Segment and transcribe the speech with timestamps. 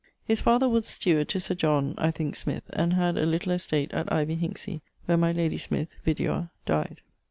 [0.25, 3.93] His father was steward to Sir John (I thinke) Smyth; and had a little estate
[3.93, 7.01] at Ivy Hinksey, where my lady Smyth (vidua) dyed.